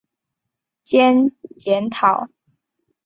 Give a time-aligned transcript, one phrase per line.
[0.83, 2.27] 兼检讨。